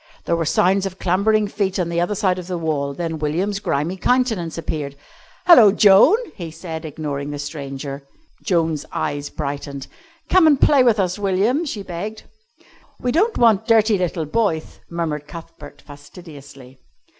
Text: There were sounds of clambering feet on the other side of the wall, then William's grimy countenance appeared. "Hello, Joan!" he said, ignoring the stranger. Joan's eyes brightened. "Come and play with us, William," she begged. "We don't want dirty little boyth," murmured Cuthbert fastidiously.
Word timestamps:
There 0.25 0.35
were 0.35 0.45
sounds 0.45 0.87
of 0.87 0.97
clambering 0.97 1.47
feet 1.47 1.77
on 1.77 1.89
the 1.89 2.01
other 2.01 2.15
side 2.15 2.39
of 2.39 2.47
the 2.47 2.57
wall, 2.57 2.91
then 2.95 3.19
William's 3.19 3.59
grimy 3.59 3.97
countenance 3.97 4.57
appeared. 4.57 4.95
"Hello, 5.45 5.71
Joan!" 5.71 6.17
he 6.35 6.49
said, 6.49 6.85
ignoring 6.85 7.29
the 7.29 7.37
stranger. 7.37 8.01
Joan's 8.41 8.83
eyes 8.91 9.29
brightened. 9.29 9.85
"Come 10.27 10.47
and 10.47 10.59
play 10.59 10.81
with 10.81 10.99
us, 10.99 11.19
William," 11.19 11.65
she 11.65 11.83
begged. 11.83 12.23
"We 12.99 13.11
don't 13.11 13.37
want 13.37 13.67
dirty 13.67 13.99
little 13.99 14.25
boyth," 14.25 14.79
murmured 14.89 15.27
Cuthbert 15.27 15.83
fastidiously. 15.83 16.79